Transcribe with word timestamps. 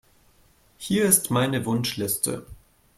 Hier 0.79 1.05
ist 1.05 1.29
meine 1.29 1.63
Wunschliste. 1.67 2.47